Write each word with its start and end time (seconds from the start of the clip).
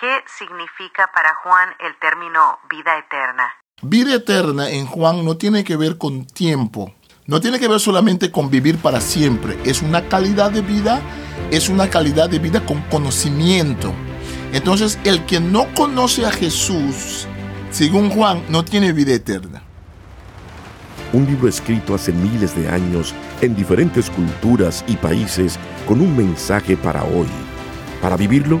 ¿Qué 0.00 0.22
significa 0.38 1.10
para 1.12 1.34
Juan 1.42 1.70
el 1.80 1.98
término 1.98 2.60
vida 2.70 2.96
eterna? 2.98 3.52
Vida 3.82 4.14
eterna 4.14 4.70
en 4.70 4.86
Juan 4.86 5.24
no 5.24 5.36
tiene 5.36 5.64
que 5.64 5.74
ver 5.74 5.98
con 5.98 6.24
tiempo, 6.24 6.94
no 7.26 7.40
tiene 7.40 7.58
que 7.58 7.66
ver 7.66 7.80
solamente 7.80 8.30
con 8.30 8.48
vivir 8.48 8.78
para 8.78 9.00
siempre, 9.00 9.58
es 9.64 9.82
una 9.82 10.08
calidad 10.08 10.52
de 10.52 10.60
vida, 10.60 11.00
es 11.50 11.68
una 11.68 11.90
calidad 11.90 12.30
de 12.30 12.38
vida 12.38 12.64
con 12.64 12.80
conocimiento. 12.82 13.92
Entonces, 14.52 15.00
el 15.02 15.26
que 15.26 15.40
no 15.40 15.66
conoce 15.74 16.24
a 16.24 16.30
Jesús, 16.30 17.26
según 17.72 18.10
Juan, 18.10 18.44
no 18.50 18.64
tiene 18.64 18.92
vida 18.92 19.14
eterna. 19.14 19.64
Un 21.12 21.26
libro 21.26 21.48
escrito 21.48 21.96
hace 21.96 22.12
miles 22.12 22.54
de 22.54 22.68
años 22.68 23.16
en 23.40 23.56
diferentes 23.56 24.10
culturas 24.10 24.84
y 24.86 24.94
países 24.94 25.58
con 25.88 26.00
un 26.00 26.16
mensaje 26.16 26.76
para 26.76 27.02
hoy. 27.02 27.26
Para 28.00 28.16
vivirlo, 28.16 28.60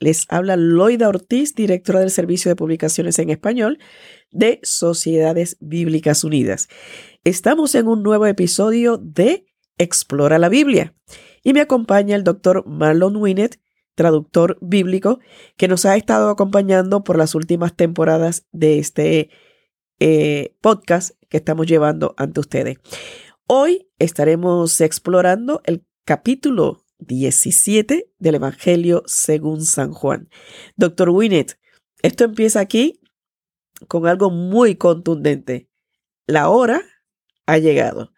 Les 0.00 0.24
habla 0.30 0.56
Loida 0.56 1.10
Ortiz, 1.10 1.54
directora 1.54 2.00
del 2.00 2.10
Servicio 2.10 2.48
de 2.48 2.56
Publicaciones 2.56 3.18
en 3.18 3.28
Español 3.28 3.78
de 4.30 4.58
Sociedades 4.62 5.58
Bíblicas 5.60 6.24
Unidas. 6.24 6.68
Estamos 7.22 7.74
en 7.74 7.86
un 7.86 8.02
nuevo 8.02 8.24
episodio 8.24 8.96
de 8.96 9.44
Explora 9.76 10.38
la 10.38 10.48
Biblia. 10.48 10.94
Y 11.42 11.52
me 11.52 11.60
acompaña 11.60 12.16
el 12.16 12.24
doctor 12.24 12.66
Marlon 12.66 13.16
Winnet, 13.16 13.60
traductor 13.94 14.56
bíblico, 14.62 15.20
que 15.58 15.68
nos 15.68 15.84
ha 15.84 15.98
estado 15.98 16.30
acompañando 16.30 17.04
por 17.04 17.18
las 17.18 17.34
últimas 17.34 17.76
temporadas 17.76 18.46
de 18.52 18.78
este 18.78 19.28
eh, 19.98 20.56
podcast 20.62 21.10
que 21.28 21.36
estamos 21.36 21.66
llevando 21.66 22.14
ante 22.16 22.40
ustedes. 22.40 22.78
Hoy 23.46 23.90
estaremos 23.98 24.80
explorando 24.80 25.60
el 25.66 25.84
capítulo 26.06 26.86
17 27.00 28.10
del 28.18 28.34
Evangelio 28.34 29.02
según 29.06 29.64
San 29.64 29.92
Juan. 29.92 30.28
Doctor 30.76 31.10
Winnet, 31.10 31.58
esto 32.02 32.24
empieza 32.24 32.60
aquí 32.60 33.00
con 33.88 34.06
algo 34.06 34.30
muy 34.30 34.76
contundente. 34.76 35.68
La 36.26 36.48
hora 36.48 36.82
ha 37.46 37.58
llegado. 37.58 38.12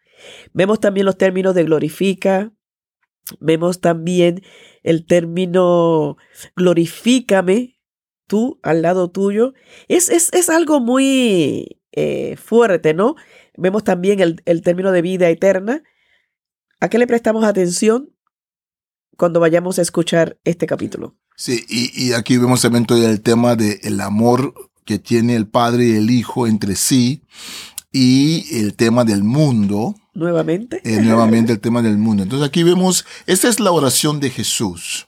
Vemos 0.53 0.81
también 0.81 1.07
los 1.07 1.17
términos 1.17 1.55
de 1.55 1.65
glorifica, 1.65 2.53
vemos 3.41 3.81
también 3.81 4.43
el 4.83 5.07
término 5.07 6.17
glorifícame, 6.57 7.81
tú 8.27 8.61
al 8.63 8.83
lado 8.83 9.11
tuyo. 9.11 9.55
Es, 9.89 10.11
es, 10.11 10.49
algo 10.51 10.81
muy 10.81 11.81
eh, 11.93 12.37
fuerte, 12.37 12.95
¿no? 12.95 13.17
Vemos 13.57 13.85
también 13.85 14.21
el, 14.21 14.43
el 14.45 14.63
término 14.63 14.93
de 14.93 15.03
vida 15.03 15.29
eterna. 15.29 15.83
¿A 16.81 16.89
qué 16.89 16.99
le 16.99 17.07
prestamos 17.07 17.45
atención 17.45 18.12
cuando 19.17 19.41
vayamos 19.41 19.79
a 19.79 19.83
escuchar 19.83 20.39
este 20.45 20.67
capítulo? 20.67 21.17
Sí, 21.37 21.65
y, 21.69 22.13
aquí 22.13 22.37
vemos 22.37 22.63
también 22.63 22.85
todo 22.85 23.09
el 23.09 23.21
tema 23.21 23.57
del 23.57 24.01
amor 24.01 24.55
que 24.85 24.99
tiene 24.99 25.35
el 25.35 25.49
Padre 25.49 25.87
y 25.87 25.93
el 25.97 26.11
Hijo 26.11 26.47
entre 26.47 26.77
sí 26.77 27.23
y 27.91 28.59
el 28.59 28.75
tema 28.75 29.05
del 29.05 29.25
mundo, 29.25 29.95
Nuevamente. 30.15 30.83
Eh, 30.85 31.01
nuevamente 31.01 31.53
el 31.53 31.61
tema 31.61 31.81
del 31.81 31.97
mundo. 31.97 32.23
Entonces 32.23 32.47
aquí 32.47 32.63
vemos, 32.63 33.07
esta 33.27 33.49
es 33.49 33.61
la 33.61 33.73
oración 33.73 34.21
de 34.21 34.31
Jesús. 34.31 35.07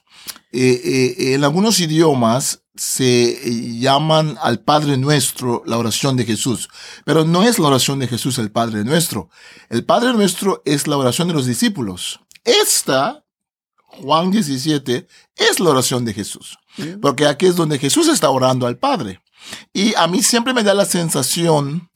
Eh, 0.51 0.81
eh, 0.83 1.33
en 1.33 1.43
algunos 1.43 1.79
idiomas 1.79 2.63
se 2.75 3.79
llaman 3.79 4.37
al 4.41 4.59
Padre 4.61 4.97
Nuestro 4.97 5.63
la 5.65 5.77
oración 5.77 6.17
de 6.17 6.25
Jesús, 6.25 6.69
pero 7.05 7.23
no 7.23 7.43
es 7.43 7.59
la 7.59 7.67
oración 7.67 7.99
de 7.99 8.07
Jesús 8.07 8.39
el 8.39 8.51
Padre 8.51 8.83
Nuestro. 8.83 9.29
El 9.69 9.85
Padre 9.85 10.13
Nuestro 10.13 10.61
es 10.65 10.87
la 10.87 10.97
oración 10.97 11.27
de 11.27 11.35
los 11.35 11.45
discípulos. 11.45 12.21
Esta, 12.43 13.24
Juan 14.01 14.31
17, 14.31 15.07
es 15.35 15.59
la 15.59 15.69
oración 15.69 16.05
de 16.05 16.13
Jesús, 16.13 16.57
porque 17.01 17.25
aquí 17.25 17.45
es 17.45 17.55
donde 17.55 17.79
Jesús 17.79 18.07
está 18.07 18.29
orando 18.29 18.67
al 18.67 18.77
Padre. 18.77 19.21
Y 19.73 19.93
a 19.95 20.07
mí 20.07 20.23
siempre 20.23 20.53
me 20.53 20.63
da 20.63 20.73
la 20.73 20.85
sensación 20.85 21.89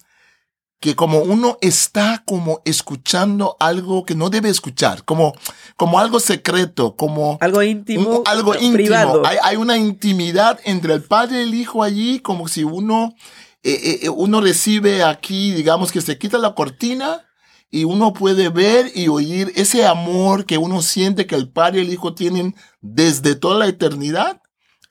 que 0.79 0.95
como 0.95 1.19
uno 1.19 1.57
está 1.61 2.23
como 2.25 2.61
escuchando 2.63 3.57
algo 3.59 4.05
que 4.05 4.15
no 4.15 4.29
debe 4.29 4.49
escuchar, 4.49 5.03
como, 5.03 5.33
como 5.75 5.99
algo 5.99 6.19
secreto, 6.19 6.95
como 6.95 7.37
algo 7.41 7.61
íntimo, 7.63 8.23
algo 8.25 8.55
íntimo. 8.55 8.73
Privado. 8.73 9.25
Hay, 9.25 9.37
hay, 9.43 9.57
una 9.57 9.77
intimidad 9.77 10.59
entre 10.63 10.93
el 10.93 11.03
padre 11.03 11.39
y 11.39 11.43
el 11.43 11.53
hijo 11.53 11.83
allí, 11.83 12.19
como 12.19 12.47
si 12.47 12.63
uno, 12.63 13.13
eh, 13.61 13.71
eh, 13.71 13.99
eh, 14.03 14.09
uno 14.09 14.39
recibe 14.39 15.03
aquí, 15.03 15.51
digamos 15.51 15.91
que 15.91 16.01
se 16.01 16.17
quita 16.17 16.37
la 16.37 16.55
cortina 16.55 17.28
y 17.71 17.83
uno 17.83 18.13
puede 18.13 18.49
ver 18.49 18.91
y 18.95 19.07
oír 19.07 19.51
ese 19.55 19.85
amor 19.85 20.45
que 20.45 20.57
uno 20.57 20.81
siente 20.81 21.27
que 21.27 21.35
el 21.35 21.49
padre 21.49 21.79
y 21.79 21.85
el 21.85 21.93
hijo 21.93 22.15
tienen 22.15 22.55
desde 22.81 23.35
toda 23.35 23.59
la 23.59 23.67
eternidad. 23.67 24.41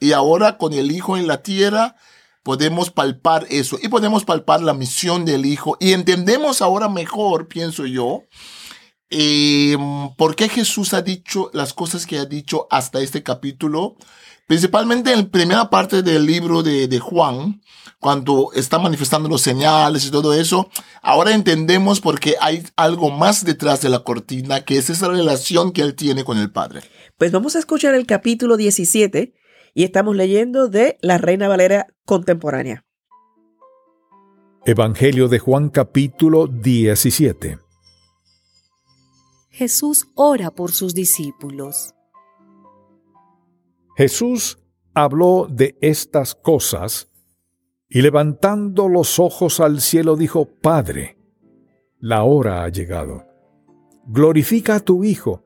Y 0.00 0.12
ahora 0.12 0.58
con 0.58 0.72
el 0.72 0.92
hijo 0.92 1.16
en 1.16 1.26
la 1.26 1.42
tierra 1.42 1.96
podemos 2.48 2.90
palpar 2.90 3.46
eso 3.50 3.78
y 3.82 3.88
podemos 3.88 4.24
palpar 4.24 4.62
la 4.62 4.72
misión 4.72 5.24
del 5.24 5.44
Hijo. 5.44 5.76
Y 5.80 5.92
entendemos 5.92 6.62
ahora 6.62 6.88
mejor, 6.88 7.46
pienso 7.46 7.84
yo, 7.84 8.24
em, 9.10 10.14
por 10.16 10.34
qué 10.34 10.48
Jesús 10.48 10.94
ha 10.94 11.02
dicho 11.02 11.50
las 11.52 11.74
cosas 11.74 12.06
que 12.06 12.18
ha 12.18 12.24
dicho 12.24 12.66
hasta 12.70 13.00
este 13.00 13.22
capítulo, 13.22 13.96
principalmente 14.48 15.12
en 15.12 15.18
la 15.18 15.28
primera 15.28 15.70
parte 15.70 16.02
del 16.02 16.26
libro 16.26 16.64
de, 16.64 16.88
de 16.88 16.98
Juan, 16.98 17.60
cuando 18.00 18.50
está 18.54 18.78
manifestando 18.78 19.28
los 19.28 19.42
señales 19.42 20.06
y 20.06 20.10
todo 20.10 20.34
eso, 20.34 20.68
ahora 21.02 21.32
entendemos 21.32 22.00
por 22.00 22.18
qué 22.18 22.34
hay 22.40 22.64
algo 22.74 23.10
más 23.10 23.44
detrás 23.44 23.82
de 23.82 23.90
la 23.90 24.00
cortina, 24.00 24.64
que 24.64 24.78
es 24.78 24.90
esa 24.90 25.08
relación 25.08 25.70
que 25.70 25.82
él 25.82 25.94
tiene 25.94 26.24
con 26.24 26.38
el 26.38 26.50
Padre. 26.50 26.82
Pues 27.16 27.30
vamos 27.30 27.54
a 27.54 27.60
escuchar 27.60 27.94
el 27.94 28.06
capítulo 28.06 28.56
17 28.56 29.34
y 29.74 29.84
estamos 29.84 30.16
leyendo 30.16 30.68
de 30.68 30.98
la 31.02 31.18
Reina 31.18 31.46
Valera 31.46 31.86
contemporánea. 32.04 32.84
Evangelio 34.64 35.28
de 35.28 35.38
Juan 35.38 35.68
capítulo 35.68 36.46
17 36.46 37.58
Jesús 39.50 40.06
ora 40.14 40.52
por 40.52 40.70
sus 40.70 40.94
discípulos. 40.94 41.94
Jesús 43.98 44.58
habló 44.94 45.46
de 45.50 45.76
estas 45.82 46.34
cosas 46.34 47.10
y 47.90 48.00
levantando 48.00 48.88
los 48.88 49.18
ojos 49.18 49.60
al 49.60 49.82
cielo 49.82 50.16
dijo, 50.16 50.46
Padre, 50.46 51.18
la 51.98 52.22
hora 52.22 52.64
ha 52.64 52.68
llegado. 52.70 53.26
Glorifica 54.06 54.76
a 54.76 54.80
tu 54.80 55.04
Hijo, 55.04 55.44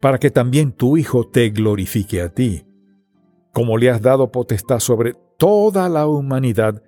para 0.00 0.18
que 0.18 0.32
también 0.32 0.72
tu 0.72 0.96
Hijo 0.96 1.28
te 1.28 1.50
glorifique 1.50 2.20
a 2.20 2.34
ti 2.34 2.66
como 3.52 3.76
le 3.76 3.90
has 3.90 4.02
dado 4.02 4.32
potestad 4.32 4.80
sobre 4.80 5.14
toda 5.36 5.88
la 5.88 6.06
humanidad, 6.06 6.82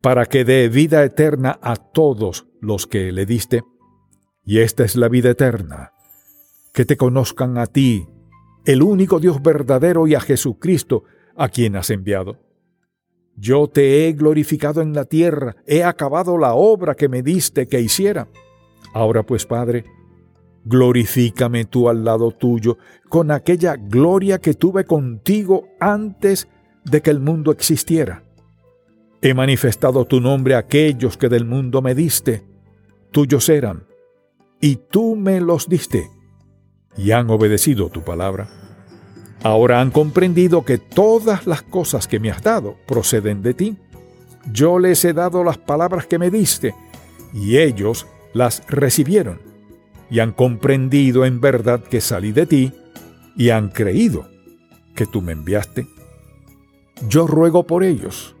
para 0.00 0.26
que 0.26 0.44
dé 0.44 0.68
vida 0.68 1.04
eterna 1.04 1.58
a 1.62 1.76
todos 1.76 2.46
los 2.60 2.86
que 2.86 3.12
le 3.12 3.26
diste. 3.26 3.62
Y 4.44 4.60
esta 4.60 4.84
es 4.84 4.96
la 4.96 5.08
vida 5.08 5.30
eterna, 5.30 5.92
que 6.72 6.84
te 6.84 6.96
conozcan 6.96 7.58
a 7.58 7.66
ti, 7.66 8.08
el 8.66 8.82
único 8.82 9.20
Dios 9.20 9.40
verdadero, 9.42 10.06
y 10.06 10.14
a 10.14 10.20
Jesucristo, 10.20 11.04
a 11.36 11.48
quien 11.48 11.76
has 11.76 11.90
enviado. 11.90 12.36
Yo 13.36 13.68
te 13.68 14.06
he 14.08 14.12
glorificado 14.12 14.82
en 14.82 14.92
la 14.92 15.04
tierra, 15.04 15.56
he 15.66 15.84
acabado 15.84 16.36
la 16.36 16.54
obra 16.54 16.94
que 16.94 17.08
me 17.08 17.22
diste 17.22 17.68
que 17.68 17.80
hiciera. 17.80 18.28
Ahora 18.92 19.22
pues, 19.24 19.46
Padre, 19.46 19.84
glorifícame 20.64 21.66
tú 21.66 21.88
al 21.88 22.04
lado 22.04 22.32
tuyo 22.32 22.78
con 23.08 23.30
aquella 23.30 23.76
gloria 23.76 24.38
que 24.38 24.54
tuve 24.54 24.84
contigo 24.84 25.68
antes 25.78 26.48
de 26.84 27.02
que 27.02 27.10
el 27.10 27.20
mundo 27.20 27.52
existiera. 27.52 28.24
He 29.20 29.34
manifestado 29.34 30.06
tu 30.06 30.20
nombre 30.20 30.54
a 30.54 30.58
aquellos 30.58 31.16
que 31.16 31.28
del 31.28 31.44
mundo 31.44 31.82
me 31.82 31.94
diste, 31.94 32.44
tuyos 33.12 33.48
eran, 33.48 33.86
y 34.60 34.76
tú 34.76 35.14
me 35.14 35.40
los 35.40 35.68
diste, 35.68 36.10
y 36.96 37.10
han 37.12 37.30
obedecido 37.30 37.88
tu 37.88 38.02
palabra. 38.02 38.48
Ahora 39.42 39.80
han 39.80 39.90
comprendido 39.90 40.64
que 40.64 40.78
todas 40.78 41.46
las 41.46 41.62
cosas 41.62 42.08
que 42.08 42.18
me 42.18 42.30
has 42.30 42.42
dado 42.42 42.76
proceden 42.86 43.42
de 43.42 43.54
ti. 43.54 43.76
Yo 44.52 44.78
les 44.78 45.04
he 45.04 45.12
dado 45.12 45.44
las 45.44 45.58
palabras 45.58 46.06
que 46.06 46.18
me 46.18 46.30
diste, 46.30 46.74
y 47.32 47.58
ellos 47.58 48.06
las 48.32 48.66
recibieron 48.68 49.40
y 50.10 50.20
han 50.20 50.32
comprendido 50.32 51.24
en 51.24 51.40
verdad 51.40 51.82
que 51.82 52.00
salí 52.00 52.32
de 52.32 52.46
ti 52.46 52.72
y 53.36 53.50
han 53.50 53.68
creído 53.68 54.28
que 54.94 55.06
tú 55.06 55.20
me 55.20 55.32
enviaste. 55.32 55.86
Yo 57.08 57.26
ruego 57.26 57.66
por 57.66 57.84
ellos, 57.84 58.34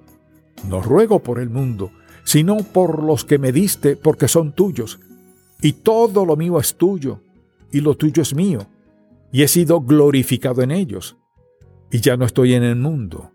no 0.68 0.80
ruego 0.80 1.18
por 1.20 1.38
el 1.38 1.50
mundo, 1.50 1.90
sino 2.24 2.58
por 2.58 3.02
los 3.02 3.24
que 3.24 3.38
me 3.38 3.52
diste, 3.52 3.96
porque 3.96 4.28
son 4.28 4.52
tuyos. 4.52 4.98
Y 5.60 5.72
todo 5.72 6.24
lo 6.24 6.36
mío 6.36 6.58
es 6.58 6.76
tuyo, 6.76 7.20
y 7.76 7.80
lo 7.80 7.94
tuyo 7.94 8.22
es 8.22 8.34
mío, 8.34 8.66
y 9.30 9.42
he 9.42 9.48
sido 9.48 9.82
glorificado 9.82 10.62
en 10.62 10.70
ellos. 10.70 11.18
Y 11.90 12.00
ya 12.00 12.16
no 12.16 12.24
estoy 12.24 12.54
en 12.54 12.62
el 12.62 12.76
mundo, 12.76 13.32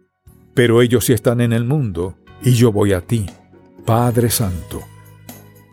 pero 0.55 0.81
ellos 0.81 1.05
sí 1.05 1.13
están 1.13 1.41
en 1.41 1.53
el 1.53 1.63
mundo, 1.63 2.15
y 2.41 2.53
yo 2.53 2.71
voy 2.71 2.93
a 2.93 3.01
ti, 3.01 3.27
Padre 3.85 4.31
Santo, 4.31 4.81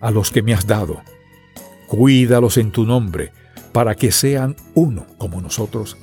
a 0.03 0.11
los 0.11 0.31
que 0.31 0.43
me 0.43 0.53
has 0.53 0.67
dado. 0.67 1.01
Cuídalos 1.87 2.59
en 2.59 2.71
tu 2.71 2.85
nombre, 2.85 3.33
para 3.73 3.95
que 3.95 4.13
sean 4.13 4.55
uno 4.75 5.07
como 5.17 5.41
nosotros. 5.41 5.97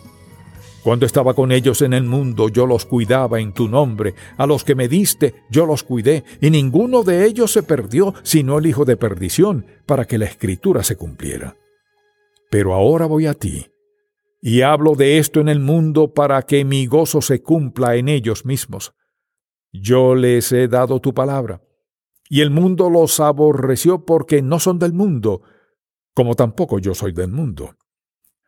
Cuando 0.82 1.06
estaba 1.06 1.36
con 1.36 1.52
ellos 1.52 1.84
en 1.84 1.94
el 1.94 2.06
mundo, 2.06 2.50
yo 2.50 2.66
los 2.66 2.86
cuidaba 2.86 3.40
en 3.40 3.54
tu 3.54 3.68
nombre. 3.68 4.16
A 4.38 4.48
los 4.48 4.64
que 4.64 4.74
me 4.74 4.88
diste, 4.88 5.36
yo 5.52 5.68
los 5.68 5.84
cuidé, 5.84 6.24
y 6.42 6.50
ninguno 6.50 7.04
de 7.04 7.26
ellos 7.26 7.52
se 7.52 7.62
perdió, 7.62 8.16
sino 8.24 8.58
el 8.58 8.66
hijo 8.66 8.86
de 8.86 8.98
perdición, 8.98 9.68
para 9.86 10.06
que 10.06 10.18
la 10.18 10.26
escritura 10.26 10.84
se 10.84 10.96
cumpliera. 10.96 11.58
Pero 12.50 12.74
ahora 12.74 13.06
voy 13.06 13.26
a 13.26 13.34
ti, 13.34 13.68
y 14.42 14.62
hablo 14.62 14.96
de 14.96 15.18
esto 15.18 15.40
en 15.40 15.50
el 15.50 15.60
mundo 15.60 16.14
para 16.14 16.42
que 16.44 16.64
mi 16.66 16.86
gozo 16.86 17.22
se 17.22 17.42
cumpla 17.42 17.96
en 17.96 18.10
ellos 18.10 18.46
mismos. 18.46 18.94
Yo 19.72 20.16
les 20.16 20.52
he 20.52 20.68
dado 20.68 21.02
tu 21.02 21.14
palabra, 21.14 21.62
y 22.30 22.42
el 22.42 22.52
mundo 22.52 22.90
los 22.90 23.20
aborreció 23.20 24.06
porque 24.06 24.42
no 24.42 24.60
son 24.60 24.80
del 24.80 24.94
mundo, 24.94 25.42
como 26.14 26.36
tampoco 26.36 26.80
yo 26.80 26.94
soy 26.94 27.12
del 27.12 27.32
mundo. 27.32 27.76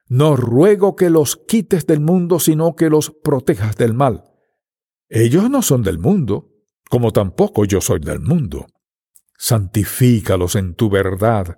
No 0.10 0.38
ruego 0.38 0.96
que 0.96 1.10
los 1.10 1.36
quites 1.36 1.86
del 1.86 2.00
mundo, 2.00 2.40
sino 2.40 2.76
que 2.76 2.90
los 2.90 3.12
protejas 3.12 3.76
del 3.76 3.94
mal. 3.94 4.24
Ellos 5.10 5.50
no 5.50 5.62
son 5.62 5.84
del 5.84 6.00
mundo, 6.00 6.50
como 6.90 7.12
tampoco 7.12 7.66
yo 7.66 7.82
soy 7.82 8.00
del 8.00 8.22
mundo. 8.22 8.68
Santifícalos 9.38 10.56
en 10.56 10.76
tu 10.76 10.90
verdad. 10.90 11.58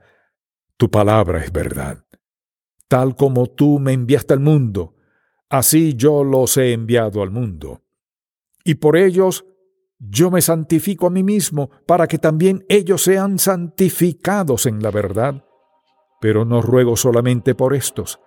Tu 0.78 0.90
palabra 0.90 1.44
es 1.44 1.52
verdad. 1.52 2.06
Tal 2.90 3.16
como 3.16 3.46
tú 3.46 3.80
me 3.80 3.94
enviaste 3.94 4.34
al 4.34 4.42
mundo, 4.42 4.96
así 5.48 5.94
yo 5.94 6.24
los 6.26 6.58
he 6.58 6.74
enviado 6.74 7.22
al 7.22 7.32
mundo. 7.32 7.84
Y 8.66 8.76
por 8.76 8.98
ellos 8.98 9.46
yo 10.00 10.32
me 10.32 10.42
santifico 10.42 11.08
a 11.08 11.10
mí 11.10 11.24
mismo, 11.24 11.70
para 11.86 12.08
que 12.08 12.18
también 12.18 12.66
ellos 12.68 13.04
sean 13.04 13.38
santificados 13.38 14.66
en 14.66 14.82
la 14.82 14.92
verdad. 14.92 15.46
Pero 16.20 16.46
no 16.46 16.62
ruego 16.62 16.96
solamente 16.96 17.54
por 17.54 17.76
estos, 17.76 18.20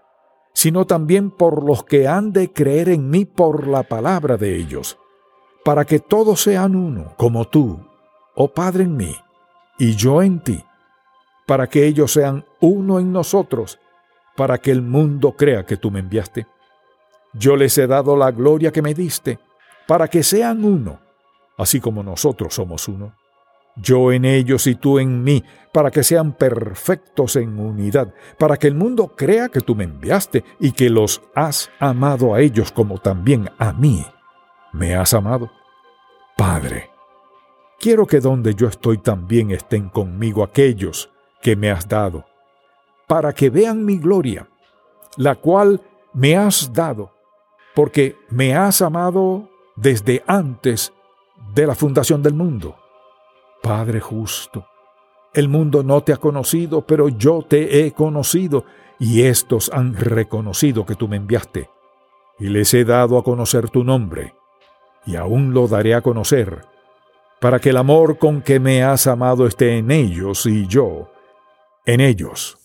sino 0.54 0.86
también 0.86 1.30
por 1.30 1.64
los 1.64 1.82
que 1.82 2.06
han 2.06 2.32
de 2.32 2.52
creer 2.52 2.88
en 2.90 3.10
mí 3.10 3.24
por 3.24 3.66
la 3.66 3.82
palabra 3.82 4.36
de 4.36 4.56
ellos, 4.56 4.98
para 5.64 5.84
que 5.84 5.98
todos 5.98 6.42
sean 6.42 6.76
uno, 6.76 7.14
como 7.16 7.46
tú, 7.46 7.84
oh 8.36 8.48
Padre 8.52 8.84
en 8.84 8.96
mí, 8.96 9.16
y 9.78 9.96
yo 9.96 10.22
en 10.22 10.40
ti, 10.40 10.62
para 11.46 11.68
que 11.68 11.86
ellos 11.86 12.12
sean 12.12 12.44
uno 12.60 13.00
en 13.00 13.12
nosotros, 13.12 13.78
para 14.36 14.58
que 14.58 14.70
el 14.70 14.82
mundo 14.82 15.32
crea 15.32 15.64
que 15.64 15.76
tú 15.76 15.90
me 15.90 16.00
enviaste. 16.00 16.46
Yo 17.32 17.56
les 17.56 17.76
he 17.78 17.86
dado 17.86 18.16
la 18.16 18.30
gloria 18.30 18.72
que 18.72 18.82
me 18.82 18.94
diste, 18.94 19.38
para 19.86 20.08
que 20.08 20.22
sean 20.22 20.64
uno, 20.64 21.00
así 21.56 21.80
como 21.80 22.02
nosotros 22.02 22.54
somos 22.54 22.88
uno 22.88 23.14
yo 23.76 24.12
en 24.12 24.24
ellos 24.24 24.66
y 24.66 24.74
tú 24.74 24.98
en 24.98 25.22
mí, 25.22 25.42
para 25.72 25.90
que 25.90 26.02
sean 26.02 26.32
perfectos 26.32 27.36
en 27.36 27.58
unidad, 27.58 28.12
para 28.38 28.56
que 28.56 28.66
el 28.66 28.74
mundo 28.74 29.14
crea 29.16 29.48
que 29.48 29.60
tú 29.60 29.74
me 29.74 29.84
enviaste 29.84 30.44
y 30.60 30.72
que 30.72 30.90
los 30.90 31.22
has 31.34 31.70
amado 31.78 32.34
a 32.34 32.40
ellos 32.40 32.72
como 32.72 32.98
también 32.98 33.50
a 33.58 33.72
mí 33.72 34.04
me 34.72 34.94
has 34.94 35.14
amado. 35.14 35.50
Padre, 36.36 36.90
quiero 37.78 38.06
que 38.06 38.20
donde 38.20 38.54
yo 38.54 38.68
estoy 38.68 38.98
también 38.98 39.50
estén 39.50 39.88
conmigo 39.88 40.42
aquellos 40.42 41.10
que 41.40 41.56
me 41.56 41.70
has 41.70 41.88
dado, 41.88 42.26
para 43.12 43.34
que 43.34 43.50
vean 43.50 43.84
mi 43.84 43.98
gloria, 43.98 44.48
la 45.18 45.34
cual 45.34 45.82
me 46.14 46.34
has 46.34 46.72
dado, 46.72 47.12
porque 47.74 48.16
me 48.30 48.56
has 48.56 48.80
amado 48.80 49.50
desde 49.76 50.24
antes 50.26 50.94
de 51.54 51.66
la 51.66 51.74
fundación 51.74 52.22
del 52.22 52.32
mundo. 52.32 52.74
Padre 53.62 54.00
justo, 54.00 54.66
el 55.34 55.50
mundo 55.50 55.82
no 55.82 56.02
te 56.02 56.14
ha 56.14 56.16
conocido, 56.16 56.86
pero 56.86 57.10
yo 57.10 57.42
te 57.42 57.84
he 57.84 57.92
conocido, 57.92 58.64
y 58.98 59.24
estos 59.24 59.70
han 59.74 59.94
reconocido 59.94 60.86
que 60.86 60.94
tú 60.94 61.06
me 61.06 61.18
enviaste, 61.18 61.68
y 62.38 62.48
les 62.48 62.72
he 62.72 62.86
dado 62.86 63.18
a 63.18 63.22
conocer 63.22 63.68
tu 63.68 63.84
nombre, 63.84 64.34
y 65.04 65.16
aún 65.16 65.52
lo 65.52 65.68
daré 65.68 65.94
a 65.94 66.00
conocer, 66.00 66.64
para 67.42 67.58
que 67.58 67.68
el 67.68 67.76
amor 67.76 68.16
con 68.16 68.40
que 68.40 68.58
me 68.58 68.82
has 68.82 69.06
amado 69.06 69.46
esté 69.46 69.76
en 69.76 69.90
ellos 69.90 70.46
y 70.46 70.66
yo 70.66 71.10
en 71.84 72.00
ellos. 72.00 72.56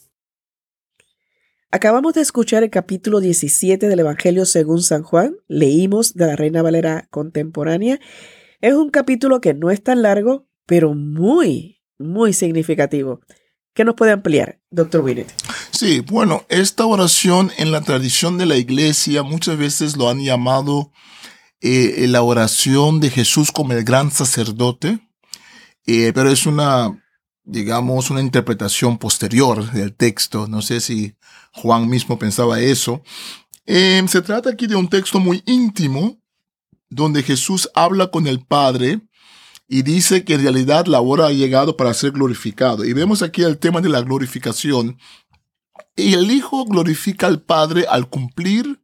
Acabamos 1.70 2.14
de 2.14 2.22
escuchar 2.22 2.64
el 2.64 2.70
capítulo 2.70 3.20
17 3.20 3.90
del 3.90 4.00
Evangelio 4.00 4.46
según 4.46 4.82
San 4.82 5.04
Juan, 5.04 5.36
leímos 5.50 6.14
de 6.14 6.26
la 6.26 6.38
Reina 6.38 6.62
Valera 6.62 7.10
contemporánea. 7.12 8.00
Es 8.62 8.74
un 8.74 8.90
capítulo 8.90 9.42
que 9.42 9.54
no 9.54 9.70
es 9.70 9.84
tan 9.84 10.02
largo, 10.02 10.48
pero 10.66 10.94
muy, 10.94 11.82
muy 12.00 12.32
significativo. 12.32 13.20
¿Qué 13.74 13.84
nos 13.84 13.96
puede 13.96 14.14
ampliar, 14.14 14.62
doctor 14.72 15.02
Winnet? 15.02 15.28
Sí, 15.72 16.00
bueno, 16.00 16.46
esta 16.48 16.86
oración 16.86 17.52
en 17.58 17.74
la 17.74 17.82
tradición 17.82 18.38
de 18.38 18.46
la 18.46 18.56
iglesia 18.56 19.24
muchas 19.24 19.58
veces 19.58 19.98
lo 19.98 20.10
han 20.10 20.24
llamado 20.24 20.94
eh, 21.60 22.06
la 22.08 22.22
oración 22.22 23.02
de 23.02 23.10
Jesús 23.10 23.52
como 23.52 23.74
el 23.74 23.84
gran 23.84 24.10
sacerdote, 24.10 25.00
eh, 25.86 26.14
pero 26.16 26.32
es 26.32 26.46
una, 26.46 26.98
digamos, 27.48 28.10
una 28.10 28.22
interpretación 28.22 28.98
posterior 28.98 29.72
del 29.72 29.96
texto. 29.96 30.48
No 30.48 30.62
sé 30.62 30.82
si 30.82 31.16
Juan 31.54 31.88
mismo 31.88 32.20
pensaba 32.20 32.60
eso. 32.60 33.02
Eh, 33.66 34.04
se 34.08 34.22
trata 34.22 34.50
aquí 34.52 34.68
de 34.68 34.76
un 34.76 34.90
texto 34.90 35.20
muy 35.20 35.42
íntimo, 35.46 36.18
donde 36.90 37.24
Jesús 37.24 37.70
habla 37.74 38.08
con 38.08 38.28
el 38.28 38.46
Padre 38.46 39.02
y 39.68 39.82
dice 39.82 40.24
que 40.24 40.36
en 40.36 40.44
realidad 40.44 40.86
la 40.86 41.02
hora 41.02 41.28
ha 41.28 41.32
llegado 41.32 41.76
para 41.78 41.94
ser 41.94 42.12
glorificado. 42.12 42.86
Y 42.86 42.94
vemos 42.94 43.22
aquí 43.22 43.44
el 43.44 43.58
tema 43.58 43.82
de 43.82 43.90
la 43.90 44.02
glorificación. 44.02 44.98
Y 45.96 46.14
el 46.14 46.30
Hijo 46.32 46.66
glorifica 46.66 47.28
al 47.28 47.42
Padre 47.42 47.86
al 47.90 48.10
cumplir 48.10 48.82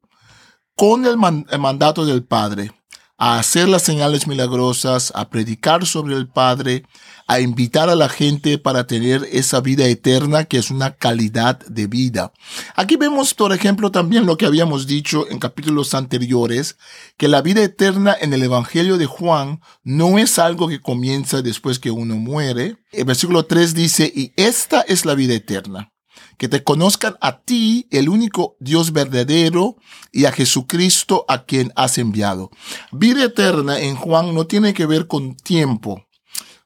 con 0.76 1.06
el, 1.06 1.18
mandato 1.18 2.06
del 2.06 2.24
Padre 2.24 2.72
a 3.18 3.40
hacer 3.40 3.70
las 3.70 3.84
señales 3.84 4.28
milagrosas, 4.28 5.12
a 5.16 5.30
predicar 5.30 5.86
sobre 5.86 6.16
el 6.16 6.28
Padre, 6.28 6.84
a 7.28 7.40
invitar 7.40 7.90
a 7.90 7.96
la 7.96 8.10
gente 8.10 8.58
para 8.58 8.86
tener 8.88 9.28
esa 9.32 9.62
vida 9.62 9.86
eterna 9.86 10.46
que 10.46 10.58
es 10.58 10.72
una 10.72 10.96
calidad 10.96 11.60
de 11.68 11.88
vida. 11.88 12.34
Aquí 12.76 12.96
vemos, 12.96 13.34
por 13.34 13.54
ejemplo, 13.54 13.92
también 13.92 14.26
lo 14.26 14.38
que 14.38 14.46
habíamos 14.46 14.88
dicho 14.88 15.30
en 15.30 15.40
capítulos 15.40 15.94
anteriores, 15.94 16.78
que 17.18 17.28
la 17.28 17.42
vida 17.42 17.64
eterna 17.64 18.16
en 18.20 18.34
el 18.34 18.44
Evangelio 18.44 18.98
de 18.98 19.06
Juan 19.06 19.62
no 19.84 20.18
es 20.18 20.40
algo 20.40 20.68
que 20.68 20.82
comienza 20.82 21.42
después 21.42 21.80
que 21.80 21.92
uno 21.92 22.16
muere. 22.16 22.78
El 22.92 23.06
versículo 23.06 23.46
3 23.46 23.74
dice, 23.74 24.12
y 24.14 24.34
esta 24.36 24.82
es 24.82 25.06
la 25.06 25.16
vida 25.16 25.34
eterna 25.34 25.94
que 26.38 26.48
te 26.48 26.64
conozcan 26.64 27.16
a 27.22 27.40
ti, 27.42 27.88
el 27.92 28.10
único 28.10 28.56
Dios 28.60 28.92
verdadero, 28.92 29.78
y 30.12 30.26
a 30.26 30.32
Jesucristo 30.32 31.26
a 31.28 31.46
quien 31.46 31.72
has 31.76 31.98
enviado. 31.98 32.52
Vida 32.92 33.26
eterna 33.26 33.80
en 33.80 33.96
Juan 33.96 34.34
no 34.34 34.48
tiene 34.48 34.74
que 34.74 34.86
ver 34.86 35.08
con 35.08 35.36
tiempo, 35.36 36.06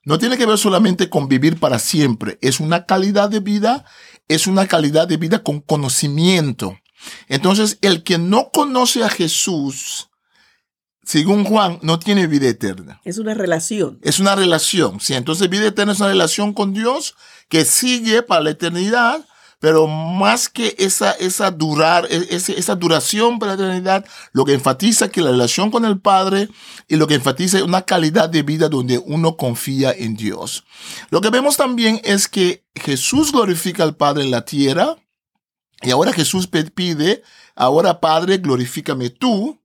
no 0.03 0.17
tiene 0.17 0.37
que 0.37 0.45
ver 0.45 0.57
solamente 0.57 1.09
con 1.09 1.27
vivir 1.27 1.59
para 1.59 1.79
siempre, 1.79 2.37
es 2.41 2.59
una 2.59 2.85
calidad 2.85 3.29
de 3.29 3.39
vida, 3.39 3.85
es 4.27 4.47
una 4.47 4.67
calidad 4.67 5.07
de 5.07 5.17
vida 5.17 5.43
con 5.43 5.61
conocimiento. 5.61 6.77
Entonces, 7.27 7.77
el 7.81 8.03
que 8.03 8.17
no 8.17 8.49
conoce 8.51 9.03
a 9.03 9.09
Jesús, 9.09 10.09
según 11.03 11.45
Juan, 11.45 11.79
no 11.81 11.99
tiene 11.99 12.27
vida 12.27 12.49
eterna. 12.49 12.99
Es 13.05 13.17
una 13.17 13.33
relación. 13.33 13.99
Es 14.01 14.19
una 14.19 14.35
relación, 14.35 14.99
sí. 14.99 15.13
Entonces, 15.13 15.49
vida 15.49 15.67
eterna 15.67 15.93
es 15.93 15.99
una 15.99 16.09
relación 16.09 16.53
con 16.53 16.73
Dios 16.73 17.15
que 17.47 17.63
sigue 17.63 18.23
para 18.23 18.41
la 18.41 18.49
eternidad 18.49 19.25
pero 19.59 19.87
más 19.87 20.49
que 20.49 20.75
esa, 20.77 21.11
esa 21.11 21.51
durar, 21.51 22.07
e, 22.09 22.27
esa 22.29 22.75
duración 22.75 23.39
para 23.39 23.55
la 23.55 23.63
eternidad, 23.63 24.05
lo 24.31 24.45
que 24.45 24.53
enfatiza 24.53 25.09
que 25.09 25.21
la 25.21 25.31
relación 25.31 25.71
con 25.71 25.85
el 25.85 25.99
Padre 25.99 26.49
y 26.87 26.95
lo 26.95 27.07
que 27.07 27.15
enfatiza 27.15 27.63
una 27.63 27.81
calidad 27.81 28.29
de 28.29 28.43
vida 28.43 28.69
donde 28.69 28.97
uno 28.99 29.35
confía 29.35 29.91
en 29.91 30.15
Dios. 30.15 30.63
Lo 31.09 31.21
que 31.21 31.29
vemos 31.29 31.57
también 31.57 31.99
es 32.03 32.27
que 32.27 32.63
Jesús 32.75 33.31
glorifica 33.31 33.83
al 33.83 33.95
Padre 33.95 34.23
en 34.23 34.31
la 34.31 34.45
tierra 34.45 34.97
y 35.81 35.91
ahora 35.91 36.13
Jesús 36.13 36.47
pide, 36.47 37.23
ahora 37.55 37.99
Padre, 37.99 38.37
glorifícame 38.37 39.09
tú. 39.09 39.59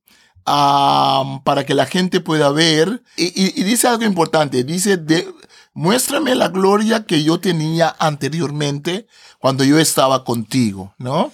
para 0.44 1.64
que 1.64 1.75
la 1.75 1.87
gente 1.87 2.20
pueda 2.20 2.50
ver. 2.50 3.02
Y, 3.16 3.61
y, 3.61 3.62
dice 3.62 3.87
algo 3.87 4.04
importante, 4.04 4.64
dice, 4.64 4.96
de, 4.96 5.32
muéstrame 5.74 6.34
la 6.34 6.48
gloria 6.48 7.04
que 7.06 7.24
yo 7.24 7.40
tenía 7.40 7.94
anteriormente 7.98 9.06
cuando 9.38 9.64
yo 9.64 9.78
estaba 9.78 10.24
contigo, 10.24 10.94
¿no? 10.98 11.32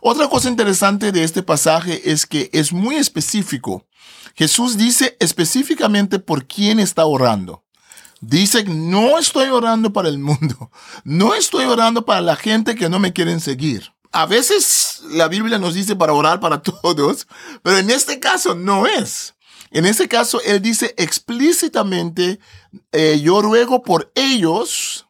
Otra 0.00 0.28
cosa 0.28 0.48
interesante 0.48 1.12
de 1.12 1.24
este 1.24 1.42
pasaje 1.42 2.10
es 2.10 2.26
que 2.26 2.50
es 2.52 2.72
muy 2.72 2.96
específico. 2.96 3.86
Jesús 4.34 4.76
dice 4.76 5.16
específicamente 5.20 6.18
por 6.18 6.46
quién 6.46 6.78
está 6.78 7.06
orando. 7.06 7.64
Dice, 8.20 8.64
no 8.64 9.18
estoy 9.18 9.48
orando 9.48 9.92
para 9.92 10.08
el 10.08 10.18
mundo, 10.18 10.70
no 11.04 11.34
estoy 11.34 11.66
orando 11.66 12.04
para 12.04 12.20
la 12.22 12.36
gente 12.36 12.74
que 12.74 12.88
no 12.88 12.98
me 12.98 13.12
quieren 13.12 13.40
seguir. 13.40 13.92
A 14.12 14.24
veces 14.24 15.02
la 15.10 15.28
Biblia 15.28 15.58
nos 15.58 15.74
dice 15.74 15.96
para 15.96 16.14
orar 16.14 16.40
para 16.40 16.62
todos, 16.62 17.26
pero 17.62 17.78
en 17.78 17.90
este 17.90 18.18
caso 18.18 18.54
no 18.54 18.86
es. 18.86 19.35
En 19.70 19.86
este 19.86 20.08
caso, 20.08 20.40
él 20.42 20.62
dice 20.62 20.94
explícitamente, 20.96 22.38
eh, 22.92 23.20
yo 23.22 23.42
ruego 23.42 23.82
por 23.82 24.12
ellos, 24.14 25.06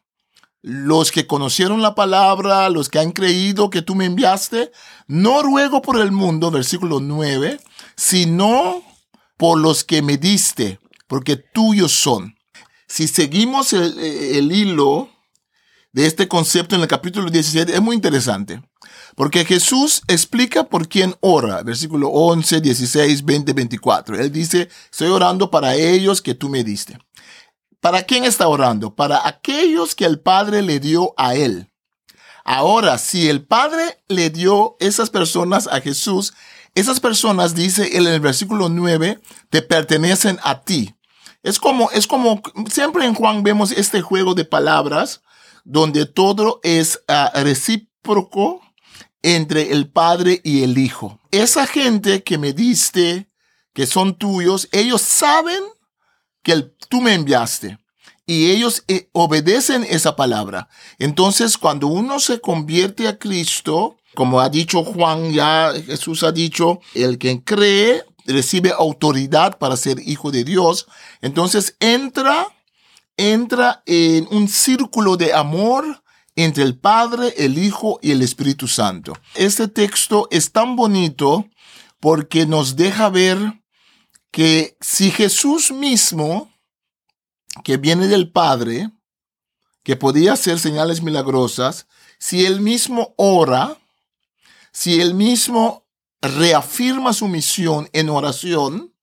los 0.61 1.11
que 1.11 1.27
conocieron 1.27 1.81
la 1.81 1.95
palabra, 1.95 2.69
los 2.69 2.89
que 2.89 2.99
han 2.99 3.11
creído 3.11 3.69
que 3.69 3.81
tú 3.81 3.95
me 3.95 4.05
enviaste, 4.05 4.71
no 5.07 5.41
ruego 5.43 5.81
por 5.81 5.99
el 5.99 6.11
mundo, 6.11 6.51
versículo 6.51 6.99
9, 6.99 7.59
sino 7.95 8.83
por 9.37 9.59
los 9.59 9.83
que 9.83 10.01
me 10.01 10.17
diste, 10.17 10.79
porque 11.07 11.35
tuyos 11.35 11.91
son. 11.91 12.35
Si 12.87 13.07
seguimos 13.07 13.73
el, 13.73 13.97
el 13.99 14.51
hilo 14.51 15.09
de 15.93 16.05
este 16.05 16.27
concepto 16.27 16.75
en 16.75 16.81
el 16.81 16.87
capítulo 16.87 17.29
17, 17.29 17.73
es 17.73 17.81
muy 17.81 17.95
interesante. 17.95 18.61
Porque 19.17 19.45
Jesús 19.45 20.03
explica 20.07 20.65
por 20.65 20.87
quién 20.87 21.15
ora, 21.21 21.63
versículo 21.63 22.09
11, 22.09 22.61
16, 22.61 23.25
20, 23.25 23.53
24. 23.53 24.15
Él 24.15 24.31
dice, 24.31 24.69
estoy 24.91 25.07
orando 25.07 25.49
para 25.49 25.73
ellos 25.73 26.21
que 26.21 26.35
tú 26.35 26.49
me 26.49 26.63
diste. 26.63 26.99
¿Para 27.79 28.03
quién 28.03 28.25
está 28.25 28.47
orando? 28.47 28.93
Para 28.93 29.27
aquellos 29.27 29.95
que 29.95 30.05
el 30.05 30.19
Padre 30.19 30.61
le 30.61 30.79
dio 30.79 31.15
a 31.17 31.33
él. 31.33 31.71
Ahora, 32.45 32.99
si 32.99 33.27
el 33.27 33.43
Padre 33.43 34.03
le 34.07 34.29
dio 34.29 34.75
esas 34.79 35.09
personas 35.09 35.65
a 35.65 35.81
Jesús, 35.81 36.35
esas 36.75 36.99
personas, 36.99 37.55
dice 37.55 37.97
él 37.97 38.05
en 38.05 38.13
el 38.13 38.19
versículo 38.19 38.69
9, 38.69 39.19
te 39.49 39.63
pertenecen 39.63 40.37
a 40.43 40.61
ti. 40.61 40.93
Es 41.41 41.57
como, 41.57 41.89
es 41.89 42.05
como, 42.05 42.43
siempre 42.69 43.07
en 43.07 43.15
Juan 43.15 43.41
vemos 43.41 43.71
este 43.71 43.99
juego 43.99 44.35
de 44.35 44.45
palabras 44.45 45.23
donde 45.63 46.05
todo 46.05 46.59
es 46.61 47.01
uh, 47.09 47.35
recíproco 47.39 48.61
entre 49.21 49.71
el 49.71 49.89
Padre 49.89 50.41
y 50.43 50.63
el 50.63 50.77
Hijo. 50.77 51.19
Esa 51.31 51.67
gente 51.67 52.23
que 52.23 52.37
me 52.37 52.53
diste, 52.53 53.27
que 53.73 53.85
son 53.85 54.15
tuyos, 54.15 54.69
ellos 54.71 55.01
saben 55.01 55.63
que 56.43 56.69
tú 56.89 57.01
me 57.01 57.13
enviaste 57.13 57.77
y 58.25 58.51
ellos 58.51 58.83
eh, 58.87 59.09
obedecen 59.13 59.85
esa 59.89 60.15
palabra. 60.15 60.67
Entonces, 60.99 61.57
cuando 61.57 61.87
uno 61.87 62.19
se 62.19 62.41
convierte 62.41 63.07
a 63.07 63.17
Cristo, 63.17 63.97
como 64.15 64.41
ha 64.41 64.49
dicho 64.49 64.83
Juan, 64.83 65.31
ya 65.31 65.73
Jesús 65.85 66.23
ha 66.23 66.31
dicho, 66.31 66.81
el 66.93 67.17
que 67.17 67.43
cree 67.43 68.03
recibe 68.25 68.73
autoridad 68.77 69.57
para 69.57 69.77
ser 69.77 69.99
hijo 69.99 70.31
de 70.31 70.43
Dios. 70.43 70.87
Entonces 71.21 71.75
entra, 71.79 72.47
entra 73.15 73.83
en 73.85 74.27
un 74.31 74.47
círculo 74.47 75.17
de 75.17 75.33
amor 75.33 76.03
entre 76.37 76.63
el 76.63 76.77
Padre, 76.77 77.33
el 77.37 77.57
Hijo 77.57 77.99
y 78.01 78.11
el 78.11 78.21
Espíritu 78.21 78.67
Santo. 78.67 79.13
Este 79.35 79.67
texto 79.67 80.27
es 80.31 80.51
tan 80.51 80.75
bonito 80.75 81.49
porque 81.99 82.45
nos 82.45 82.75
deja 82.75 83.09
ver 83.09 83.61
que 84.31 84.77
si 84.79 85.09
Jesús 85.09 85.71
mismo, 85.71 86.53
que 87.63 87.77
viene 87.77 88.07
del 88.07 88.31
Padre, 88.31 88.91
que 89.83 89.95
podía 89.95 90.33
hacer 90.33 90.59
señales 90.59 91.01
milagrosas, 91.01 91.87
si 92.19 92.45
él 92.45 92.61
mismo 92.61 93.15
ora, 93.17 93.75
si 94.71 95.01
él 95.01 95.15
mismo 95.15 95.87
reafirma 96.21 97.13
su 97.13 97.27
misión 97.27 97.89
en 97.93 98.09
oración, 98.09 98.93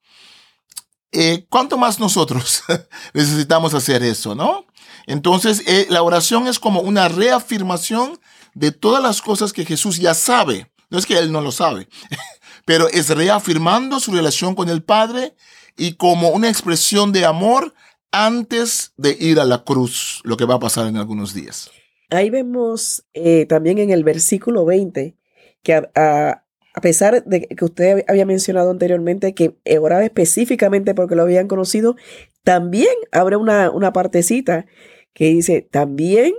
eh, 1.15 1.47
¿cuánto 1.49 1.79
más 1.79 1.99
nosotros 1.99 2.63
necesitamos 3.15 3.73
hacer 3.75 4.03
eso, 4.03 4.35
no? 4.35 4.67
Entonces, 5.07 5.63
eh, 5.67 5.87
la 5.89 6.03
oración 6.03 6.47
es 6.47 6.59
como 6.59 6.81
una 6.81 7.09
reafirmación 7.09 8.19
de 8.55 8.73
todas 8.73 9.03
las 9.03 9.23
cosas 9.23 9.53
que 9.53 9.65
Jesús 9.65 9.99
ya 9.99 10.15
sabe. 10.15 10.71
No 10.91 10.99
es 10.99 11.07
que 11.07 11.19
Él 11.19 11.33
no 11.33 11.41
lo 11.41 11.53
sabe, 11.53 11.89
pero 12.65 12.89
es 12.89 13.09
reafirmando 13.11 14.01
su 14.01 14.13
relación 14.13 14.55
con 14.55 14.69
el 14.69 14.83
Padre 14.83 15.35
y 15.77 15.95
como 15.95 16.31
una 16.31 16.49
expresión 16.49 17.13
de 17.13 17.25
amor 17.25 17.75
antes 18.13 18.93
de 18.97 19.17
ir 19.19 19.41
a 19.41 19.45
la 19.45 19.65
cruz, 19.65 20.21
lo 20.25 20.37
que 20.37 20.45
va 20.45 20.55
a 20.55 20.61
pasar 20.61 20.87
en 20.87 20.97
algunos 20.97 21.35
días. 21.35 21.71
Ahí 22.11 22.31
vemos 22.31 23.05
eh, 23.13 23.47
también 23.47 23.79
en 23.79 23.91
el 23.91 24.05
versículo 24.05 24.65
20 24.65 25.17
que 25.63 25.75
a, 25.75 25.91
a, 25.97 26.44
pesar 26.81 27.25
de 27.25 27.43
que 27.43 27.65
usted 27.65 28.05
había 28.09 28.27
mencionado 28.27 28.71
anteriormente 28.71 29.35
que 29.35 29.57
oraba 29.81 30.05
específicamente 30.05 30.95
porque 30.95 31.15
lo 31.15 31.23
habían 31.23 31.49
conocido, 31.49 31.97
también 32.43 32.95
abre 33.13 33.37
una, 33.37 33.71
una 33.71 33.93
partecita 33.93 34.67
que 35.13 35.27
dice, 35.27 35.63
también 35.63 36.35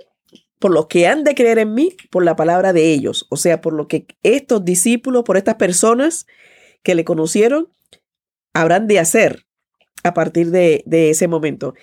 por 0.60 0.72
lo 0.72 0.88
que 0.88 1.08
han 1.08 1.24
de 1.24 1.36
creer 1.36 1.60
en 1.60 1.74
mí, 1.74 1.96
por 2.10 2.24
la 2.24 2.36
palabra 2.36 2.74
de 2.74 2.92
ellos, 2.92 3.28
o 3.30 3.38
sea, 3.38 3.62
por 3.62 3.74
lo 3.74 3.88
que 3.88 4.08
estos 4.24 4.66
discípulos, 4.66 5.24
por 5.24 5.38
estas 5.38 5.56
personas 5.56 6.28
que 6.84 6.96
le 6.96 7.06
conocieron, 7.06 7.70
habrán 8.54 8.88
de 8.88 9.00
hacer 9.00 9.46
a 10.04 10.14
partir 10.14 10.52
de, 10.52 10.84
de 10.86 11.10
ese 11.10 11.28
momento. 11.28 11.74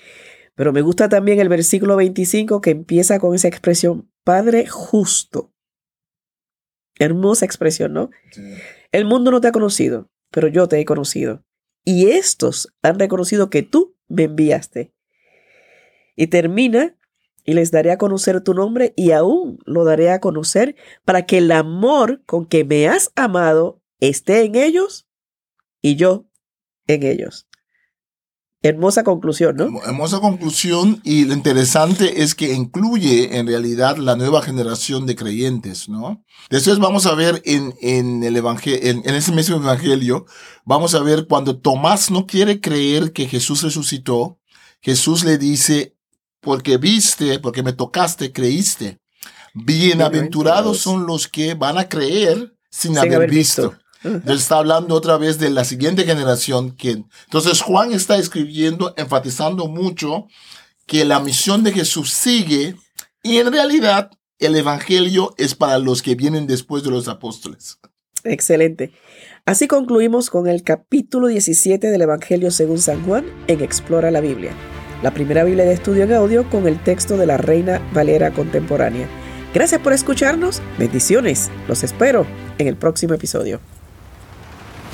Pero 0.54 0.73
me 0.73 0.82
gusta 0.82 1.09
también 1.09 1.40
el 1.40 1.49
versículo 1.49 1.97
25 1.97 2.61
que 2.61 2.71
empieza 2.71 3.18
con 3.18 3.35
esa 3.35 3.49
expresión, 3.49 4.11
Padre 4.25 4.66
justo. 4.66 5.51
Hermosa 7.02 7.44
expresión, 7.44 7.92
¿no? 7.92 8.11
Sí. 8.30 8.42
El 8.92 9.04
mundo 9.04 9.30
no 9.30 9.40
te 9.40 9.49
ha 9.49 9.52
conocido, 9.52 10.11
pero 10.30 10.49
yo 10.49 10.68
te 10.68 10.78
he 10.78 10.85
conocido. 10.85 11.44
Y 11.85 12.11
estos 12.11 12.73
han 12.82 12.99
reconocido 12.99 13.50
que 13.50 13.62
tú 13.62 13.97
me 14.09 14.25
enviaste. 14.25 14.92
Y 16.14 16.28
termina, 16.28 16.97
y 17.44 17.54
les 17.54 17.71
daré 17.71 17.90
a 17.90 17.99
conocer 17.99 18.40
tu 18.42 18.54
nombre 18.54 18.92
y 18.97 19.11
aún 19.11 19.59
lo 19.64 19.85
daré 19.85 20.11
a 20.11 20.21
conocer 20.21 20.76
para 21.04 21.26
que 21.26 21.38
el 21.38 21.50
amor 21.50 22.23
con 22.25 22.47
que 22.47 22.64
me 22.64 22.87
has 22.88 23.11
amado 23.16 23.82
esté 24.00 24.44
en 24.44 24.54
ellos 24.54 25.09
y 25.80 25.97
yo 25.97 26.26
en 26.87 27.02
ellos. 27.02 27.49
Hermosa 28.64 29.02
conclusión, 29.02 29.57
¿no? 29.57 29.83
Hermosa 29.85 30.21
conclusión 30.21 31.00
y 31.02 31.25
lo 31.25 31.35
interesante 31.35 32.23
es 32.23 32.37
que 32.37 32.52
incluye 32.52 33.37
en 33.37 33.49
realidad 33.49 33.97
la 33.97 34.14
nueva 34.14 34.40
generación 34.40 35.04
de 35.04 35.16
creyentes, 35.16 35.88
¿no? 35.88 36.23
Después 36.49 36.78
vamos 36.78 37.07
a 37.07 37.14
ver 37.14 37.42
en, 37.45 37.75
en 37.81 38.23
el 38.23 38.37
evangelio, 38.37 38.78
en, 38.83 39.02
en, 39.04 39.14
ese 39.16 39.33
mismo 39.33 39.57
evangelio, 39.57 40.26
vamos 40.64 40.95
a 40.95 41.00
ver 41.00 41.26
cuando 41.26 41.59
Tomás 41.59 42.12
no 42.12 42.26
quiere 42.26 42.61
creer 42.61 43.12
que 43.12 43.26
Jesús 43.26 43.62
resucitó, 43.62 44.38
Jesús 44.81 45.25
le 45.25 45.38
dice, 45.38 45.97
porque 46.40 46.76
viste, 46.76 47.40
porque 47.40 47.64
me 47.64 47.73
tocaste, 47.73 48.33
creíste. 48.33 48.99
Bienaventurados 49.54 50.78
son 50.78 51.07
los 51.07 51.26
que 51.26 51.54
van 51.54 51.78
a 51.78 51.88
creer 51.88 52.54
sin, 52.71 52.95
sin 52.95 52.99
haber, 52.99 53.28
visto. 53.28 53.75
Está 54.26 54.59
hablando 54.59 54.94
otra 54.94 55.16
vez 55.16 55.38
de 55.38 55.50
la 55.50 55.64
siguiente 55.64 56.04
generación 56.04 56.73
que, 56.73 57.04
entonces 57.25 57.61
Juan 57.61 57.92
está 57.92 58.16
escribiendo, 58.16 58.94
enfatizando 58.97 59.68
mucho 59.68 60.26
que 60.87 61.04
la 61.04 61.21
misión 61.21 61.62
de 61.62 61.73
Jesús 61.73 62.12
sigue 62.12 62.76
y 63.23 63.38
en 63.38 63.52
realidad 63.52 64.11
el 64.38 64.56
evangelio 64.56 65.35
es 65.38 65.54
para 65.54 65.78
los 65.78 66.02
que 66.02 66.14
vienen 66.14 66.47
después 66.47 66.82
de 66.82 66.90
los 66.90 67.09
apóstoles. 67.09 67.78
Excelente. 68.25 68.92
Así 69.47 69.68
concluimos 69.68 70.30
con 70.30 70.47
el 70.47 70.62
capítulo 70.62 71.26
17 71.28 71.88
del 71.88 72.02
Evangelio 72.02 72.50
según 72.50 72.78
San 72.78 73.04
Juan 73.04 73.25
en 73.49 73.61
Explora 73.61 74.11
la 74.11 74.21
Biblia 74.21 74.54
la 75.02 75.12
primera 75.12 75.44
Biblia 75.44 75.64
de 75.64 75.75
estudio 75.75 76.04
en 76.04 76.12
audio 76.12 76.49
con 76.49 76.66
el 76.66 76.82
texto 76.82 77.16
de 77.16 77.26
la 77.26 77.37
Reina 77.37 77.80
Valera 77.92 78.30
contemporánea. 78.30 79.09
Gracias 79.52 79.80
por 79.80 79.92
escucharnos, 79.92 80.62
bendiciones, 80.78 81.50
los 81.68 81.82
espero 81.82 82.26
en 82.59 82.68
el 82.68 82.76
próximo 82.76 83.14
episodio. 83.14 83.61